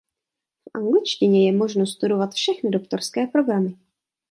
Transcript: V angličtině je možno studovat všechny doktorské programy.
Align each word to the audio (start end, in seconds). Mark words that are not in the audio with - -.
V 0.65 0.77
angličtině 0.77 1.45
je 1.45 1.57
možno 1.57 1.85
studovat 1.87 2.33
všechny 2.33 2.69
doktorské 2.69 3.27
programy. 3.27 3.77